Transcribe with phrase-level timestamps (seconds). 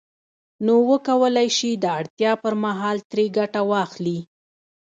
[0.65, 4.19] نو وکولای شي د اړتیا پر مهال ترې ګټه واخلي